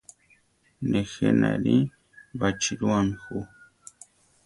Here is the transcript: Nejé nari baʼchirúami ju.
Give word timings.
Nejé 0.89 1.27
nari 1.39 1.75
baʼchirúami 2.39 3.15
ju. 3.23 3.37